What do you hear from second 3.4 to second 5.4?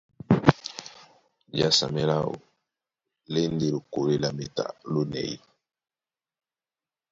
e ndé lokólí lá méta lónɛ̌y.